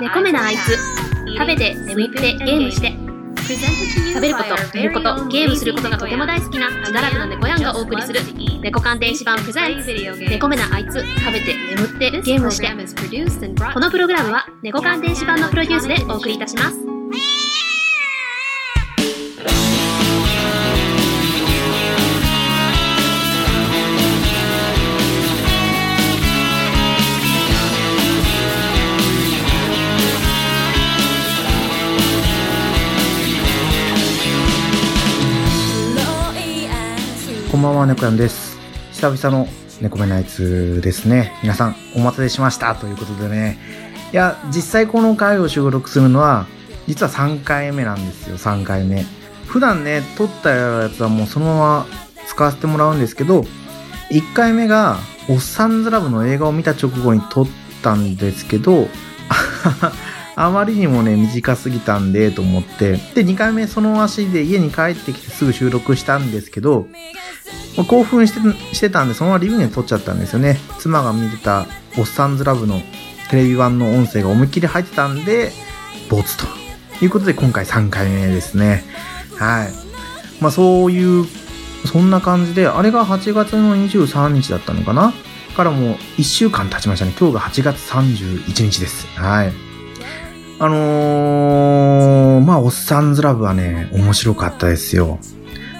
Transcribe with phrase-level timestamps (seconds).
[0.00, 0.76] 猫目なあいつ
[1.36, 3.04] 食べて眠ってゲームして。
[3.44, 8.20] 食べること寝ることゲームすることがとても大好きな自堕落な猫やんがお送りする
[8.62, 11.54] 猫鑑電子版プレゼンツ猫目なあいつ食べて。
[11.74, 12.68] 眠ってゲームして
[13.72, 16.83] このプログラムは猫鑑電子版のプロデュースでお送りいたします
[37.64, 38.58] ばんは、猫やんです。
[38.92, 39.48] 久々の
[39.80, 41.32] 猫目ナイツですね。
[41.42, 42.74] 皆さん、お待たせしました。
[42.74, 43.58] ということでね。
[44.12, 46.46] いや、実際この回を収録するのは、
[46.86, 49.06] 実は3回目なんですよ、3回目。
[49.46, 51.86] 普段ね、撮ったやつはもうそのまま
[52.26, 53.46] 使わせてもらうんですけど、
[54.10, 54.98] 1回目が、
[55.30, 57.46] おっさんずラブの映画を見た直後に撮っ
[57.82, 58.88] たんですけど、
[60.36, 62.92] あまりにもね、短すぎたんで、と思って。
[63.14, 66.88] で、2回目その足で家に帰ってきてすぐ収録したんですけど、
[67.88, 70.58] 興奮してしてたんで、そのままリビングで撮っちゃったんですよね。
[70.78, 71.66] 妻が見てた、
[71.98, 72.82] おっさんずラブの
[73.30, 75.52] テレビ版の音声が思いっきり入ってたんで、
[76.08, 76.46] ボツと
[77.00, 78.84] いうことで、今回3回目ですね。
[79.36, 79.68] はい。
[80.40, 81.26] まあ、そういう、
[81.86, 85.12] そんな感じで、あれが8月の23日だったのかな？
[85.56, 87.12] からもう1週間経ちましたね。
[87.18, 89.06] 今日が8月31日です。
[89.14, 89.52] はい。
[90.60, 95.18] あのー、まあ、おっさんずラブはね、面白かったですよ。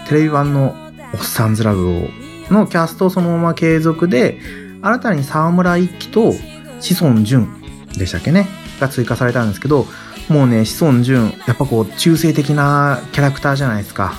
[0.08, 0.74] テレビ版の
[1.14, 2.08] おっさんずラブを
[2.50, 4.38] のキャストをそのまま継続で、
[4.82, 6.34] 新たに沢村一樹と
[6.80, 7.48] 志尊淳
[7.96, 8.48] でしたっけね？
[8.80, 9.86] が追加されたんですけど、
[10.28, 14.14] もうね、志尊淳、やっぱこう、中性的なキャラクターじゃないですか。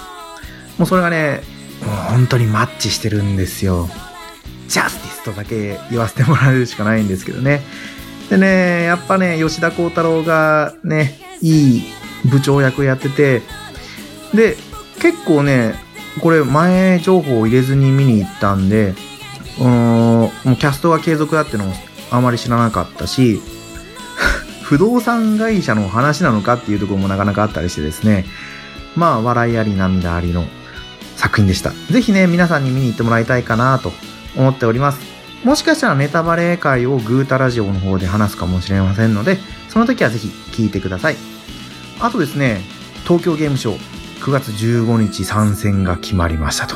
[0.77, 1.41] もうそれがね、
[1.85, 3.89] もう本当にマッチしてるんですよ。
[4.67, 7.61] ジャスティスとだけ言わせてもらうしかないんですけどね。
[8.29, 11.83] でね、やっぱね、吉田鋼太郎がね、いい
[12.25, 13.41] 部長役やってて、
[14.33, 14.57] で、
[14.99, 15.75] 結構ね、
[16.21, 18.95] これ前情報を入れずに見に行ったんで、
[19.59, 21.73] うーん、もうキャストが継続だってのも
[22.11, 23.41] あまり知らなかったし、
[24.63, 28.25] 不動産会社の話なのかっていうところもなかなかあったりしてですね、
[28.95, 30.45] まあ、笑いあり涙ありの
[31.15, 31.71] 作品でした。
[31.91, 33.91] ぜひね、皆さんに見に行ってもらいたいかなと
[34.35, 35.14] 思っております。
[35.45, 39.37] もしかしたらネタバレ会をグータラジオの方で話すかもしれませんので、
[39.69, 41.17] その時はぜひ聞いてください。
[41.99, 42.61] あとですね、
[43.03, 43.77] 東京ゲームショウ
[44.23, 46.75] 9月15日参戦が決まりましたと。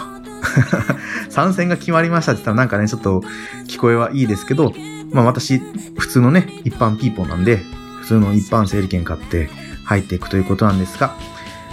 [1.31, 3.23] 参戦が決まりましたって言ったらなんかね、ちょっと
[3.67, 4.71] 聞こえはいいですけど、
[5.11, 5.59] まあ私、
[5.97, 7.65] 普通のね、一般ピーポーなんで、
[8.01, 9.49] 普通の一般整理券買って
[9.83, 11.15] 入っていくということなんですが、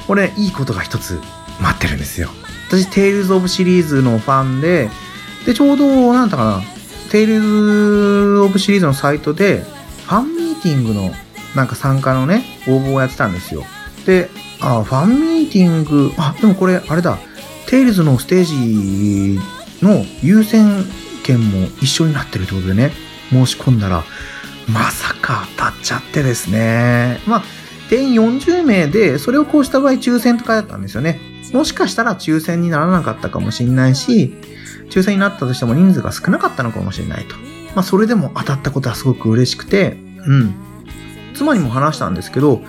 [0.07, 1.21] これ、いいことが一つ
[1.61, 2.31] 待ってるんですよ。
[2.71, 4.89] 私、テイルズ・オブシリーズのファンで、
[5.45, 6.76] で、ちょうど、なんだかな、
[7.11, 9.65] テイルズ・オブシリーズのサイトで、
[10.07, 11.13] ファンミーティングの、
[11.55, 13.65] なんか参加のね、応募をやってたんですよ。
[14.05, 14.29] で、
[14.61, 17.19] あ、ファンミーティング、あ、でもこれ、あれだ、
[17.67, 19.41] テイルズのステージ
[19.83, 20.85] の優先
[21.23, 22.93] 権も一緒になってるってことでね、
[23.31, 24.05] 申し込んだら、
[24.69, 27.21] まさか当たっちゃってですね。
[27.27, 27.43] まあ、
[27.89, 31.21] 定員40名で、それをこうした場合抽選とかだったんですよね。
[31.53, 34.35] もしかしたら抽選にならなかったかもしれないし、
[34.91, 37.35] 抽選になったとしても人数が少なかったのかもしれないと。
[37.75, 40.55] まあ、それでも当たったことはすごく嬉しくて、うん。
[41.35, 42.63] 妻にも話したんですけど、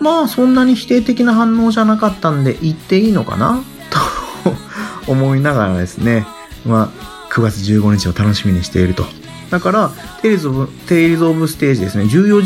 [0.00, 3.62] まあ、そんなに否定的な反応じゃなかったんで、言っていいのかな？
[5.06, 6.26] と思いながらですね、
[6.66, 9.04] まあ、9月15日を楽しみにしていると。
[9.50, 9.90] だから、
[10.22, 12.42] テイルズ・オブ、テイルズ・オブ・ステージですね、14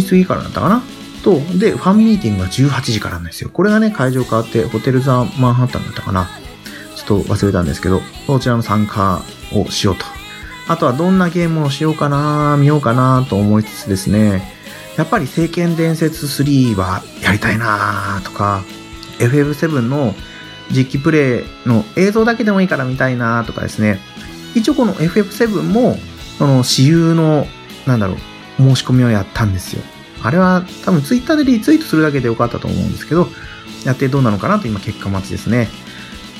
[0.00, 0.82] 時過ぎからだったかな？
[1.24, 3.50] と、で、ファンミーティングが18時からなんですよ。
[3.52, 6.28] これがね、会場変わって、ホテル・ザ・マンハッタンだったかな。
[7.06, 10.04] ちょっと忘れたんですけど、そちらの参加をしようと。
[10.68, 14.54] あとはどんなゲームをしようかな、見ようかなと思いつつですね、
[14.96, 18.62] やっぱり聖剣伝説3はやりたいなとか、
[19.18, 20.14] FF7 の
[20.70, 24.00] 実機プレイの映像だけでもいいから見たいなとかですね。
[24.54, 25.98] 一応この FF7 も、
[26.38, 27.46] その私有の、
[27.86, 29.82] なんだろう、申し込みをやったんですよ。
[30.22, 33.28] あれは多分ツイッターでリツイートするだけでよかったと思うんですけど、
[33.84, 35.68] やってどうなのかなと今結果待ちですね。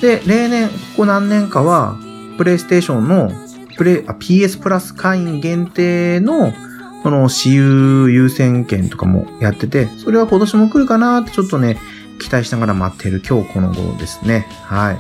[0.03, 1.97] で、例年、ここ何年かは、
[2.37, 3.31] プレイステーションの、
[3.77, 6.53] プレイ、あ PS プラス会員限定の、
[7.05, 11.79] その、私有優先権とかもやってて、それは今年も来るかなってちょっとね、
[12.21, 14.47] 期待しながら待ってる今日この頃ですね。
[14.65, 14.99] はい。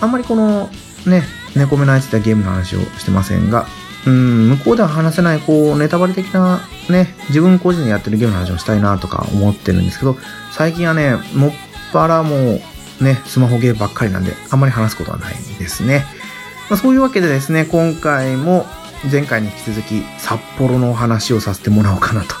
[0.00, 0.70] あんまりこの、
[1.06, 1.22] ね、
[1.54, 3.66] 猫目のやつでゲームの話をしてませんが、
[4.06, 10.16] うん、向こうでは話せない、こう、ネタバレ的な、ね、自分個人でやってるゲームの話をしたいなとか思ってるんですけど、
[10.52, 11.52] 最近はね、もっ
[11.92, 12.62] ぱらもう、
[13.04, 16.06] ね、スマホゲーばっかりなんで、あんまり話すことはないですね。
[16.68, 18.66] まあ、そういうわけでですね、今回も、
[19.10, 22.34] 前回に引き続き札幌のお話をさせてもらおうかなと。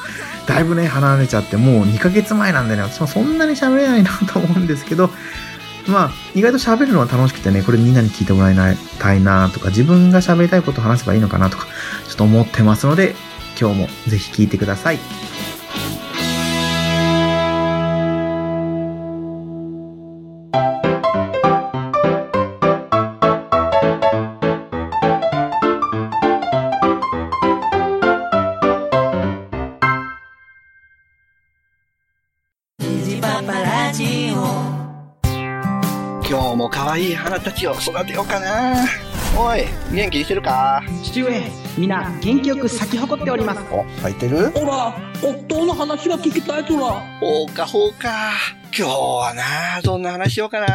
[0.46, 5.10] だいぶね、離れちゃって、もう2ヶ月前なんでね、私もそんなに喋れないなと思うんですけど、
[5.86, 11.66] まあ、意外と喋るのは楽しくてね、これみんなに聞いてもらいたいなとか、自分が喋りたいことを話せばいいのかなとか、
[12.08, 13.14] ちょっと思ってますので、
[13.60, 14.98] 今日もぜひ聞いてください。
[36.60, 38.84] も可愛い花たちを育てようかな。
[39.38, 40.82] おい、元気にしてるか？
[41.02, 41.42] 父上、
[41.78, 43.60] 皆元気よく咲き誇っております。
[43.72, 44.50] お、咲いてる？
[44.50, 47.00] ほら、夫の話が聞きたいとら。
[47.18, 48.32] ほうかほうか。
[48.76, 50.66] 今日はな、どんな話しようかな。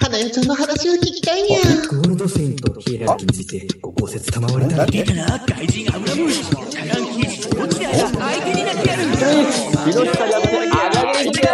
[0.00, 1.60] 花代ちゃんの話を聞きたいにゃ。
[1.60, 4.90] ゴールドセインとヒエラルについてご考説賜りたい。
[4.90, 6.44] 出たな、外人アブラムシ。
[6.50, 8.02] 茶眼刑事と落ちて相
[8.44, 9.02] 手になってやる。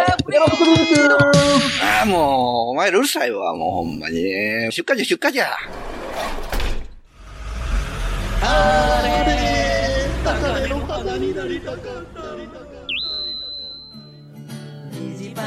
[0.09, 0.12] あ
[2.01, 4.21] あ、もう、お前うるさいわ、もうほんまに。
[4.71, 5.47] 出荷じゃ、出荷じゃ。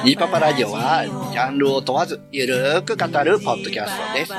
[0.05, 4.33] ニーパパラジオは、ジャンルを問わず、ゆるーく語るポッドキャストです。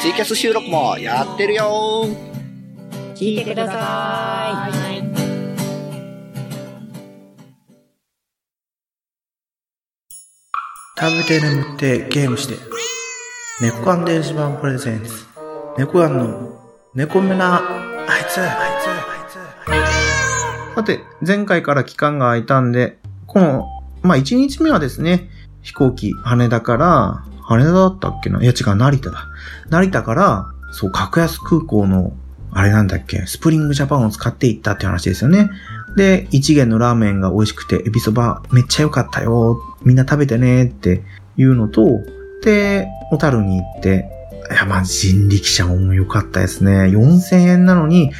[0.00, 2.06] ツイキャス収録もやってるよ
[3.14, 4.70] 聞いてくださ
[5.00, 5.03] い。
[10.96, 12.54] 食べて眠ってゲームして。
[13.60, 15.26] 猫缶電子版プレゼンツ。
[15.76, 16.60] 猫缶の
[16.94, 17.62] 猫目なあい
[18.30, 18.88] つ、あいつ、
[19.68, 19.82] あい
[20.72, 20.76] つ。
[20.76, 23.64] さて、前回から期間が空いたんで、この、
[24.02, 25.28] まあ、1日目はですね、
[25.62, 28.40] 飛行機、羽田から、羽田だったっけな？
[28.40, 29.26] いや違う、成田だ。
[29.70, 32.12] 成田から、そう、格安空港の、
[32.52, 35.50] あれなんだっけ、スプリングジャパンを使って行ったって話ですよね。
[35.96, 39.60] で、一元のラーメンが美味しくて、エビそばめっちゃ良かったよ。
[39.84, 41.02] みんな食べてねって
[41.36, 41.84] いうのと、
[42.42, 44.10] で、小樽に行って、
[44.50, 46.84] いや、まあ、人力車も良かったですね。
[46.84, 48.12] 4000円なのに、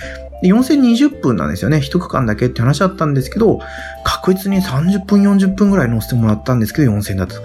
[0.43, 1.81] 4020分なんですよね。
[1.81, 3.61] 一区間だけって話だったんですけど、
[4.05, 7.37] 確実に30分40分ぐらい乗せてもらったんですけど、4000円だと。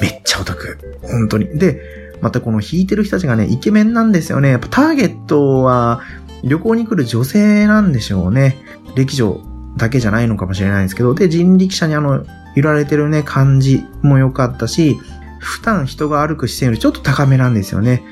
[0.00, 0.78] めっちゃお得。
[1.02, 1.46] 本当に。
[1.58, 1.80] で、
[2.20, 4.50] またこの弾いてる人たちがね、イケメンなんですよね。
[4.50, 6.02] やっぱターゲットは
[6.42, 8.56] 旅行に来る女性なんでしょうね。
[8.94, 9.40] 歴女
[9.76, 12.24] だけじゃないのかもしれないんですけど、で、人力車にあの、
[12.56, 14.98] 揺られてるね、感じも良かったし、
[15.38, 18.02] 普段人が歩く視線よりちょっと高めなんですよね。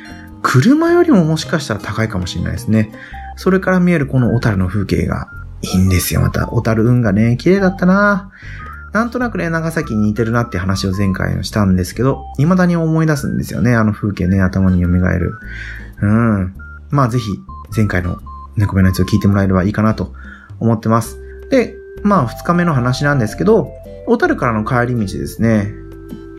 [0.42, 2.92] 車よりももしかしたら高いかもしれないですね。
[3.36, 5.28] それから見えるこの小樽の風景が
[5.62, 6.20] いいんですよ。
[6.20, 8.30] また、小樽運がね、綺麗だったな
[8.92, 13.74] なんとなくね、長崎に似てるなって話を前回したんですけど、未だに思い出すんですよね。
[13.74, 15.34] あの風景ね、頭に蘇る。
[16.00, 16.54] うん。
[16.90, 17.30] まあぜひ、
[17.76, 18.18] 前回の
[18.56, 20.12] 猫目のやつを聞いてもらえればいいかなと
[20.58, 21.18] 思ってます。
[21.50, 23.70] で、まあ二日目の話なんですけど、
[24.08, 25.72] 小樽からの帰り道ですね。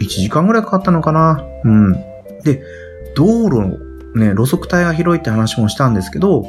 [0.01, 1.93] 1時間ぐらいかかったのかなうん。
[2.43, 2.63] で、
[3.15, 3.77] 道路の
[4.15, 6.45] ね、路側帯が広いって話もしたんですけど、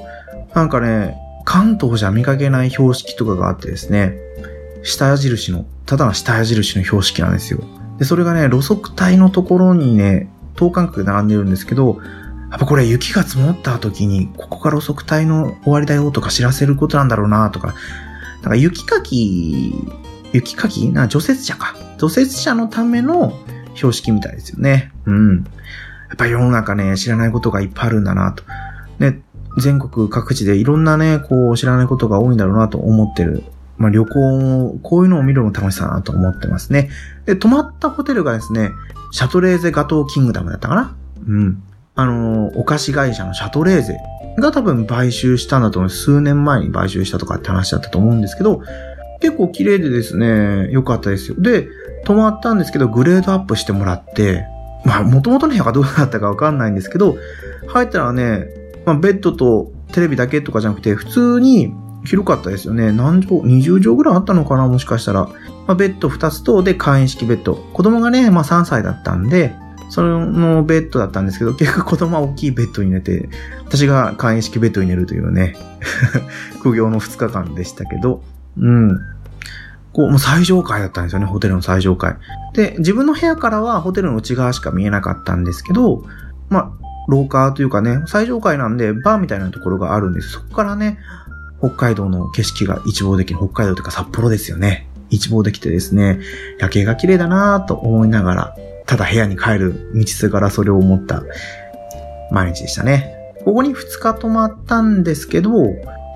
[0.55, 4.17] なんかね、関東じゃ見かけない標識とかがあってですね、
[4.83, 7.61] 下矢印の、ただの下矢印の標識なんですよ。
[7.99, 11.99] で、それがね、路側帯のところにね、等間隔で並んでるんですけど、
[12.51, 17.75] やっぱこれ雪が積もった時に、ここが路側帯の終わりだよとか知らせることなんだろうなとか、
[18.43, 19.75] なんか雪かき、
[20.33, 20.89] 雪かき？
[20.91, 21.75] な除雪車か。
[21.99, 23.33] 除雪車のための
[23.75, 24.93] 標識みたいですよね。
[25.07, 25.45] うん。
[26.09, 28.43] やっぱ世の中ね、知らないことがいっぱいあるんだなと。
[28.99, 29.23] ね、
[29.59, 33.45] 全国各地でいろんなね、こう知らないことが多いんだろうなと思ってる。
[33.79, 36.91] まあ旅行も、こういうのを見るのも楽しさだなと思ってますね。
[37.27, 38.71] で、泊まったホテルがですね、
[39.13, 40.97] シャトレーゼガトーキングダムだったかな？
[41.27, 41.63] うん。
[41.97, 43.97] あのお菓子会社のシャトレーゼ
[44.39, 45.91] が多分買収したんだと思う。
[45.91, 48.63] 数年前に買収したとかって話だったと思うんですけど、
[49.21, 51.37] 結構綺麗でですね、良かったですよ。
[51.39, 51.69] で、
[52.05, 54.45] 泊まったんですけど、グレードアップしてもらって、
[54.85, 57.17] まあ、元々の部屋がどうだったかわかんないんですけど、
[57.69, 58.47] 入ったらね、
[58.87, 61.73] まあ、ベッドとテレビだけとかじゃなくて、普通に
[62.05, 62.93] 広かったですよね。
[62.93, 65.25] 何畳 ?20 畳ぐらいあったのかなもしかしたら。
[65.67, 67.55] まあ、ベッド2つと、で、簡易式ベッド。
[67.55, 69.53] 子供がね、まあ3歳だったんで、
[69.91, 73.29] そのベッドだったんですけど、結局 子供は大きいベッドに寝て、
[73.67, 75.57] 私が簡易式ベッドに寝るというね、
[76.63, 78.23] 苦行の2日間でしたけど、
[78.59, 78.99] うん。
[79.93, 82.17] こう、もう最上階だったんですよね、ホテルの最上階。
[82.55, 86.05] で、自分の部屋からはホテルの内側しか見えなかったんですけど、
[86.49, 86.71] まあ、
[87.09, 90.31] 廊下というかね、最上階なんで、バーみたいなところがあるんです。
[90.31, 90.99] そこからね、
[91.59, 94.89] 北海道の景色が一望できる、北海道というか札幌ですよね。
[95.11, 96.21] 一望できてですね、
[96.59, 101.23] 夜景が綺麗だなぁと思いながら、ただ部屋に帰る道すがらそれを思った
[102.31, 103.15] 毎日でしたね。
[103.45, 105.51] ここに2日泊まったんですけど、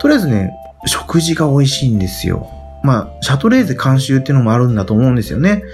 [0.00, 0.52] とりあえずね、
[0.86, 2.48] 食事が美味しいんですよ。
[2.82, 5.64] まあ、シャトレーゼ監修っていうのもあるんだと思うんですよね。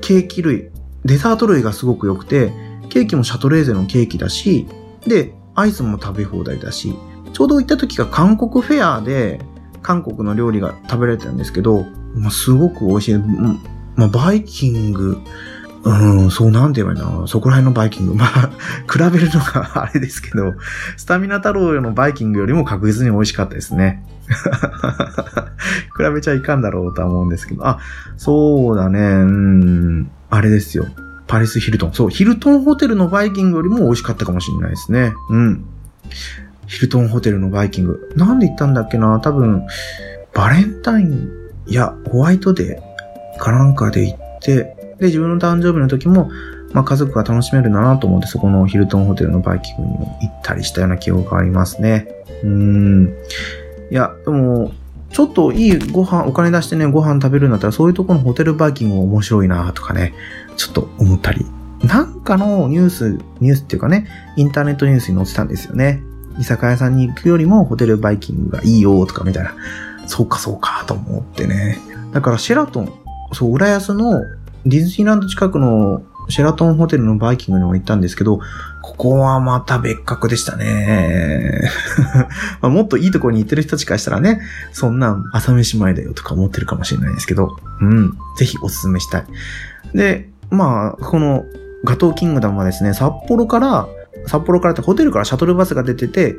[0.00, 0.70] ケーキ類、
[1.04, 2.52] デザート類がすごく良くて、
[2.88, 4.66] ケーキもシャトレーゼのケーキだし、
[5.06, 6.94] で、アイスも食べ放題だし、
[7.32, 9.40] ちょうど行った時が韓国フェアで、
[9.82, 13.18] 韓国の料理が食べられてたんですけど、まあ、すごく美味しい。
[13.96, 15.20] まあ、バイキング、
[15.84, 17.26] うん、そうなんて言えばいいな。
[17.26, 18.14] そこら辺のバイキング。
[18.14, 18.50] まあ、
[18.90, 20.54] 比べるのがあれですけど、
[20.96, 24.04] スタミナ太郎のバイキングよりも確実に美味しかったですね。
[25.96, 27.66] 比べちゃいかんだろうとは思うんですけど。
[27.66, 27.78] あ、
[28.16, 28.98] そうだね。
[29.00, 30.86] うん、あれですよ。
[31.26, 31.92] パリス・ヒルトン。
[31.92, 35.14] そう、ヒルトンホテルのバイキングよりも美味しかったかもしれないですね。
[35.30, 35.64] うん。
[36.66, 38.12] ヒルトンホテルのバイキング。
[38.16, 39.18] なんで行ったんだっけな？
[39.20, 39.62] 多分、
[40.34, 41.28] バレンタイン、
[41.66, 46.30] や、ホワイトデーかなんかで行って、で、自分の誕生日の時も、
[46.72, 52.08] まあ家族が楽しめるなと思って、そこのヒルトンホテルのバイキングにも行ったりしたような記憶がありますね。
[52.42, 53.14] うーん。
[53.92, 54.72] いや、でも、
[55.10, 60.14] ちょっといいご飯、お金出してね、ご飯食べるんだったら、そういうとこのホテルバイキング面白いなとかね、
[60.56, 61.44] ちょっと思ったり。
[61.84, 64.06] なんかのニュース、ニュースっていうかね、
[64.36, 66.02] インターネットニュースに載ってたんですよね。
[66.38, 69.54] 居酒屋さんに行くよりもホテルバイキングがいいよとかみたいな。
[70.06, 71.78] そうかそうかと思ってね。
[72.12, 72.92] だからシェラトン、
[73.34, 74.22] そう、浦安の
[74.64, 78.40] ディズニーランド近くのシェラトンホテルのバイキングにも行ったんですけど、
[78.82, 81.62] ここはまた別格でしたね。
[82.60, 84.40] もっといいところに行ってる人たちからしたらね、
[84.72, 89.24] そんな朝飯前だよとか思ってるかもしれないですけど、うん、ぜひおすすめしたい。
[89.94, 91.44] で、まあ、この
[91.84, 93.86] ガトーキングダムはですね、札幌から、
[94.26, 96.34] 札幌からってホテルからシャトルバスが出てて、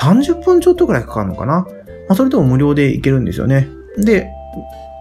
[0.00, 1.66] 30分ちょっとくらいかかるのかな。
[2.08, 3.68] まあ、それでも無料で行けるんですよね。
[3.98, 4.28] で、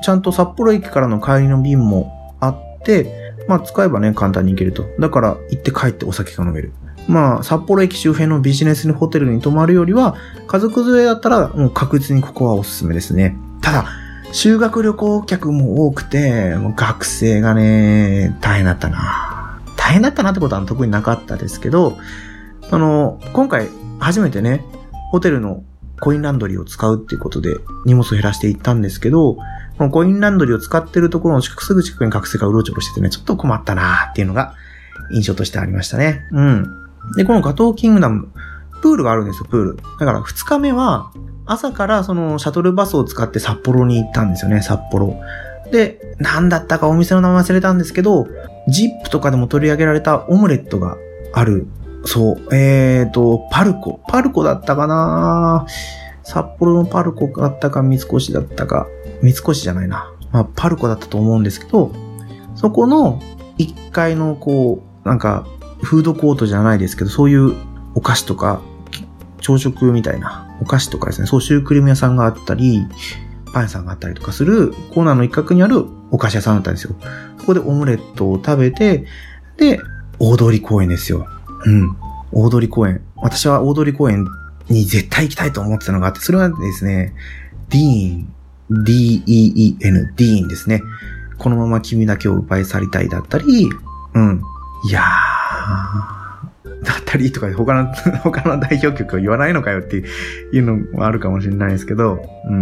[0.04, 4.86] ちゃんと札幌駅からの帰りの便もあって、まあ使えばね、簡単に行けると。
[5.00, 6.72] だから行って帰ってお酒が飲める。
[7.08, 10.16] まあ、札幌駅周辺のビジネスホテルに泊まるよりは、
[10.46, 13.36] 家族連れだったらもう確実にここはおすすめですね。
[13.62, 13.86] ただ、
[14.32, 19.60] 修学旅行客も多くて、もう学生がね、大変だったな。
[19.76, 21.98] 大変だったなってことは特になかったですけど、
[22.70, 24.64] あの、今回初めてね、
[25.10, 25.64] ホテルの
[26.00, 29.38] コインランドリーを使うっていうことで荷物を減らしていったんですけど、
[29.80, 34.54] このコインランドリーを使ってるところのすぐ近くに学生がうろちょろしててね、ちょっと困ったなーっていうのが
[35.14, 36.28] 印象としてありましたね。
[36.32, 36.68] うん。
[37.16, 38.28] で、このガトーキングダム、
[38.82, 39.78] プールがあるんですよ、プール。
[39.78, 41.14] だから2日目は、
[41.46, 45.16] 朝からそのシャトルバスを使って札幌に行ったんですよね、札幌。
[45.72, 48.28] で、なんだったかお店の名前忘れたんですけど、
[48.68, 50.98] ジップとかでも取り上げられたオムレットが
[51.32, 51.68] ある。
[52.04, 52.54] そう。
[52.54, 54.02] えーと、パルコ。
[54.10, 55.66] パルコだったかな
[56.24, 58.88] 札幌のパルコだったか、三越だったか。
[59.22, 60.12] 三越じゃないな。
[60.32, 61.92] まあ、パルコだったと思うんですけど、
[62.56, 63.22] そこの
[63.58, 65.48] 1階のこう、なんか、
[65.82, 67.56] フードコートじゃないですけど、そういう
[67.96, 68.62] お菓子とか、
[69.42, 72.86] 朝食みたいなお菓子とかですね、そうシュークリーム屋さんがあったり、
[73.54, 76.96] パン屋さんがあったりとかするコーナーの一角にあるお菓子屋さんだったんですよ。
[77.40, 79.06] そこでオムレットを食べて、
[79.58, 79.80] で、
[80.20, 81.26] 大通公園ですよ。
[81.66, 81.96] うん。
[82.32, 83.02] 大通公園。
[83.16, 84.28] 私は大通公園
[84.70, 87.16] に絶対行きたいと思ってたのがあって、それはですね、
[87.70, 88.34] ディーン、
[88.70, 90.82] D-E-E-N、ディーンですね。
[91.38, 93.70] このまま君だけを奪い去りたいだったり、
[94.14, 94.42] うん。
[94.88, 100.04] いやー、 だったりとか、他の、 他の代表曲を言わないのかよって
[100.52, 102.62] いうのもあるかもしれないですけど、うん。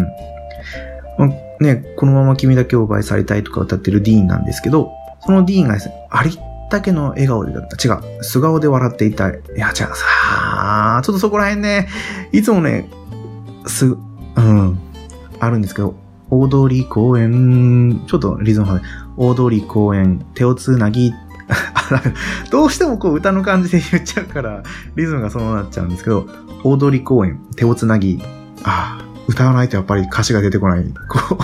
[1.18, 4.92] まあね、このまま君だけを奪い去りたいとか歌ってるディーンなんですけど、
[5.26, 6.38] そのディーンがですね、あり
[6.68, 7.52] ったけの笑顔で。
[7.52, 8.24] 違う。
[8.24, 9.40] 素顔で笑っていたい。
[9.56, 9.74] いや、違う。
[9.74, 9.96] さ
[10.98, 11.88] あ、ちょっとそこら辺ね、
[12.32, 12.88] いつもね、
[13.66, 13.96] す、う
[14.42, 14.80] ん、
[15.40, 15.96] あるんですけど、
[16.30, 21.14] 大通公園、ちょっとリズム派で、大通公園、手をつなぎ、
[22.52, 24.64] どうしてもこう歌の感じで言っちゃうから、
[24.96, 26.28] リズムがそうなっちゃうんですけど、
[26.64, 28.22] 大通公園、手をつなぎ、
[28.64, 30.86] ああ、歌わないとやっぱり歌詞が出てこない。
[31.08, 31.38] こ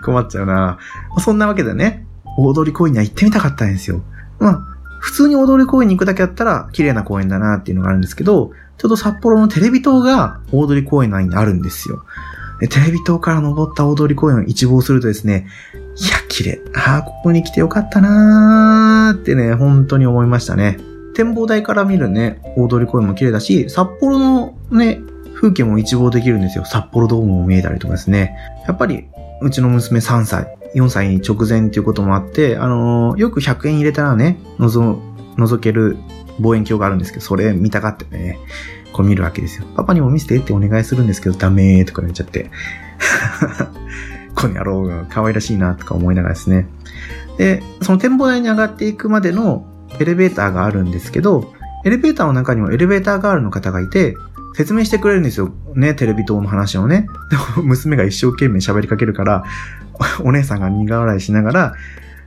[0.00, 0.78] う 困っちゃうな。
[1.20, 2.06] そんなわけでね、
[2.36, 4.02] 大通公園には行ってみたかったんですよ。
[4.38, 4.60] まあ、
[5.00, 12.04] 普通に大通公園に行くだけだったら綺麗な公園だなっていうのがあるんですけど、ちょうど札幌のテレビ塔が大通公園内にあるんですよ。
[12.66, 15.46] テレビ塔から登った大通公園を一望するとですね、
[15.96, 16.60] いや、綺麗。
[16.74, 20.78] ああ、ここに来てよかったなーってね、本当に思いましたね。
[21.14, 25.00] 展望台から見るね、大通公園も綺麗だし、札幌のね、
[25.34, 26.64] 風景も一望できるんですよ。
[26.64, 28.36] 札幌ドームも見えたりとかですね。
[28.66, 29.04] やっぱり、
[29.40, 34.98] うちの娘3歳、4歳に直前っていうこともあって、あのーよく100円入れたらね、覗、
[35.36, 35.96] 覗ける
[36.40, 38.38] 望遠鏡があるんですけど、それ見たがってね、
[38.98, 39.66] こう見るわけですよ。
[39.76, 42.50] パパにも見せてってお願いするんですけど、ダメーとか言っちゃって。
[44.34, 46.66] この野郎が可愛らしいなとか思いながらですね。
[47.38, 49.64] で、その展望台に上がっていくまでの
[50.00, 54.16] エレベーターがあるんですけど、エレベーターの中にもエレベーターガールの方がいて、
[54.56, 55.52] 説明してくれるんですよ。
[55.76, 57.06] ね、テレビ塔の話をね。
[57.30, 59.44] でも、娘が一生懸命喋りかけるから、
[60.24, 61.74] お姉さんが苦笑いしながら、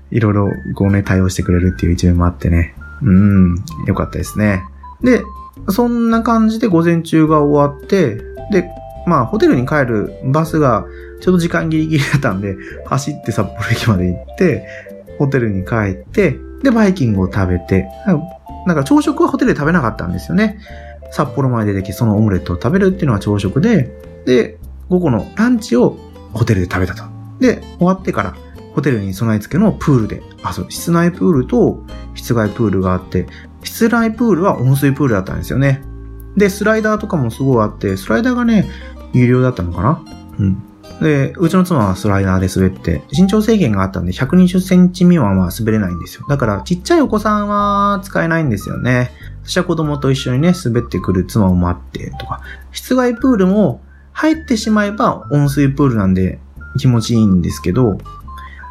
[0.09, 2.75] いろいろこうね、対応してくれるっていう一面もあってね。
[3.01, 3.55] うん、
[3.87, 4.63] よかったですね。
[5.01, 5.21] で、
[5.69, 8.15] そんな感じで午前中が終わって、
[8.51, 8.69] で、
[9.07, 10.85] まあ、ホテルに帰るバスが
[11.21, 12.55] ちょうど時間ギリギリだったんで、
[12.85, 14.65] 走って札幌駅まで行って、
[15.17, 17.87] ホテルに帰って、で、バイキングを食べて、
[18.65, 20.59] なんか朝食はホテルで食べなかったんですよね。
[21.11, 23.91] 札幌まで出てきて、そのオムレットを食べるっていうのが朝食で、
[24.25, 24.57] で、
[24.89, 25.97] 午後のランチを
[26.33, 27.03] ホテルで食べたと。
[27.39, 28.35] で、終わってから、
[28.73, 31.83] ホテルに備え付けのプールで、あ、そう、室内プールと
[32.15, 33.27] 室外プールがあって、
[33.63, 35.83] 室内プールは温水プールだったんですよね。
[36.37, 38.69] で、スライダーとかもすごいあって、スライダーがね、
[39.13, 40.03] 有料だったのかな？
[40.39, 40.63] うん。
[41.01, 46.25] で、うちの妻はスライダーで滑って、身長制限があったんで120センチ未満は滑れないんですよ。
[46.29, 49.11] だから、ちっちゃいお子さんは使えないんですよね。
[49.43, 52.41] 私は子供と一緒にね、滑ってくる妻を待ってとか、
[52.71, 53.81] 室外プールも
[54.13, 56.39] 入ってしまえば温水プールなんで
[56.77, 57.97] 気持ちいいんですけど、やっ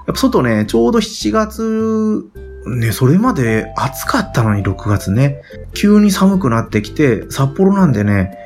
[0.07, 2.25] ぱ外ね、ちょうど7月、
[2.67, 8.37] ね、それまで暑かったのに6月ね、急に寒くなってきて、札幌なんでね、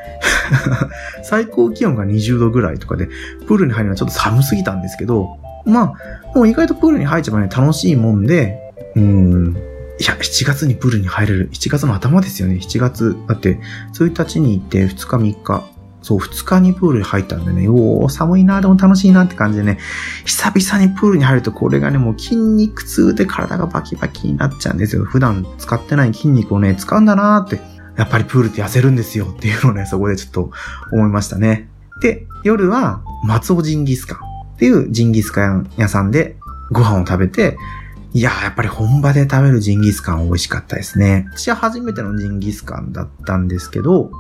[1.23, 3.09] 最高気温が20度ぐらいとかで、
[3.47, 5.95] プールに入るのはちょっと寒すぎたんですけど、ま
[6.33, 8.59] あ、もう意外とプールに入っちゃえばね、楽しいもんで、
[8.95, 9.57] うん、
[9.99, 11.51] いや、7月にプールに入れる。
[11.53, 12.57] 7月の頭ですよね。
[12.57, 13.17] 7月。
[13.29, 13.59] だって、
[13.95, 15.74] 1日に行って2日3日。
[16.05, 19.79] そう、2日にプールに入ったんでね、おー、寒いな、でも楽しいなって感じでね、
[20.27, 25.05] 久々にプールに入るとこれがね、もう筋肉痛で体がバキバキになっちゃうんですよ。
[25.05, 27.59] 普段使ってない筋肉をね、使うんだなーって。
[27.97, 30.51] やっぱりプールって痩せるんですよっていうのをね、 そこでちょっと
[30.93, 31.71] 思いましたね。
[32.03, 36.37] で、夜は松尾ジンギスカンっていうジンギスカン屋さんで
[36.71, 37.57] ご飯を食べて、
[38.13, 41.27] いやー、やっぱり本場で食べるジンギスカン美味しかったですね。
[41.35, 44.11] 私は初めてのジンギスカンだったんですけど、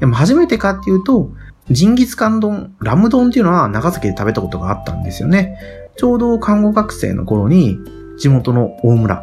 [0.00, 1.30] でも初めてかっていうと、
[1.70, 5.58] ジンギスカン丼、ラム丼っていうのは長崎で食べたことがあったんですよね。
[5.96, 7.78] ちょうど看護学生の頃に、
[8.18, 9.22] 地元の大村。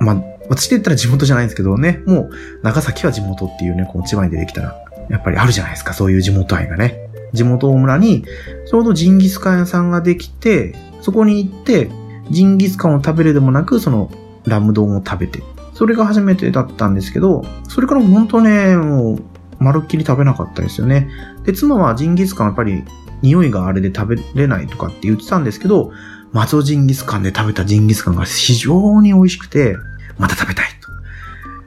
[0.00, 2.30] まあ、私で言ったら地元じゃないんですけどね、もう
[2.62, 7.08] 長崎は地元っていうね、こう千葉に出てきたら、やっぱりあるじゃないですか、そういう地元愛がね。
[7.32, 8.24] 地元大村に、
[8.70, 11.90] ちょうどジンギスカン屋さんができて、そこに行って、
[12.30, 14.10] ジンギスカンを食べるでもなく、その
[14.44, 15.42] ラム丼を食べて。
[15.74, 19.22] それが初めてだったんですけど、それから本当ね、もう、
[19.58, 21.08] まるっきり食べなかったですよね。
[21.44, 22.84] で、妻はジンギスカンやっぱり
[23.22, 25.92] 匂いがあれで食べれないとかって言ってたんですけど、
[26.32, 29.76] 松尾ジンギスカンで食べたジンギスカンが非常に美味しくて、
[30.18, 30.90] また食べたいと。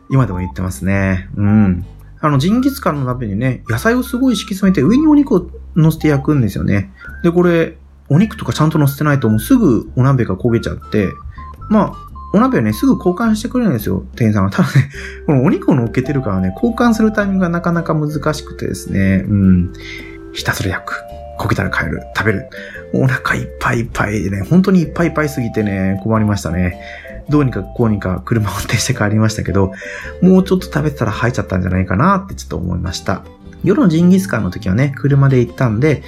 [0.09, 1.29] 今でも言ってますね。
[1.35, 1.85] うん。
[2.21, 6.91] あの、ジンギスカンの鍋にね、野菜をすごい敷き詰めて上にお肉を乗せて焼くんですよね。
[7.23, 7.77] で、これ、
[8.09, 11.13] お肉とかちゃんと乗せてないともうすぐお鍋が焦げちゃって、
[11.69, 14.51] まあ、お鍋をね、すぐ交換してくれるんですよ、店員さんが。
[14.51, 14.89] ただね、
[15.25, 19.73] このお肉を乗っけてるからね、交換するタイミングがなかなか難しくてですね、うん。
[20.33, 20.93] ひたすら焼く。
[21.39, 22.01] 焦げたら帰る。
[22.15, 22.49] 食べる。
[22.93, 26.79] お腹いっぱいいっぱいでね、本当にいっぱいいっぱいすぎてね、困りましたね。
[27.29, 29.71] どうにかこうにか車を運転して帰りましたけど、
[30.21, 33.23] もうちょっと食べてたら吐いちゃったんじゃないかなってちょっと思いました。
[33.63, 36.03] 夜のジンギスカンの時はね、車で行ったんで、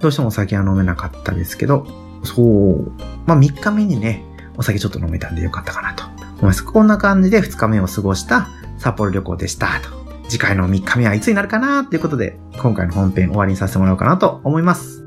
[0.00, 1.86] どうしてもお酒は飲めなかったですけど、
[2.24, 2.92] そう。
[3.26, 4.24] まあ3日目にね、
[4.56, 6.64] お酒ちょっと飲めたんでよかったかなと思います。
[6.64, 10.02] こんな感じで2日目を過ごした札幌旅行でしたと。
[10.28, 15.01] 次回の3日目はいつになるかなということで、今回の本編終わりにさせてもらおうかなと思います。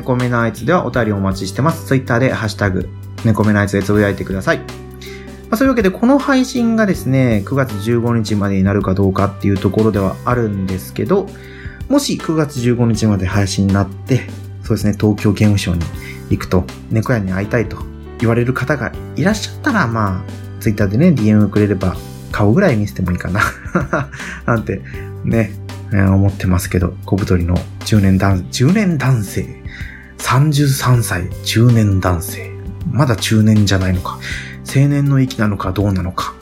[0.00, 1.86] 猫目のあいつではお便りお待ちしてます。
[1.86, 2.88] ツイッターでハッシュタグ、
[3.24, 4.58] 猫目のあいつでつぶやいてください。
[4.58, 4.64] ま
[5.52, 11.26] あ、そういうわけで、この配信がですね、9月15日までになるかどうかっていうところではあるんですけど、
[11.88, 14.28] もし9月15日まで配信になって、
[14.62, 15.84] そうですね、東京ゲームショウに
[16.30, 17.76] 行くと、猫屋に会いたいと
[18.20, 21.94] 言われる方がいらっしゃったら、まあ、ツイッターでね、DM くれれば、
[22.32, 23.42] 顔ぐらい見せてもいいかな。
[24.46, 24.80] なんて、
[25.24, 25.52] ね、
[25.92, 29.59] えー思ってますけど、小太りの中年男、中年男性。
[30.20, 32.52] 33歳、中年男性。
[32.90, 34.18] まだ中年じゃないのか。
[34.64, 36.34] 青年の域なのかどうなのか。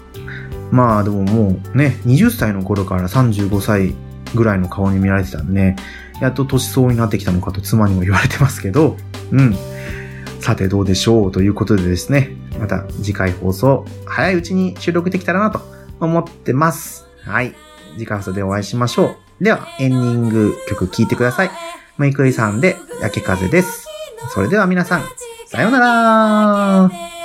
[0.71, 3.95] まあでももうね、20歳の頃から35歳
[4.35, 5.77] ぐらいの顔に見られてたんでね、
[6.21, 8.97] やっと年相応になってきたのかと妻にも言われてますけど、
[9.31, 9.57] うん。
[10.41, 15.61] さてどうでしょうということでですね、また次回放送、早いうちに収録できたらなと
[16.01, 17.07] 思ってます。
[17.25, 17.55] はい。
[17.95, 19.45] 次回放送でお会いしましょう。
[19.45, 21.51] では、エンディング曲聴いてください。
[21.97, 23.87] むいくりさんで、焼け風です。
[24.31, 25.05] それでは皆さん、
[25.47, 27.18] さようなら